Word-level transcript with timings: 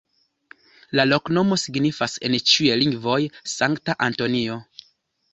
La 0.99 1.03
loknomo 1.09 1.57
signifas 1.63 2.15
en 2.29 2.37
ĉiuj 2.51 2.77
lingvoj: 2.79 3.17
Sankta 3.53 3.95
Antonio. 4.07 4.57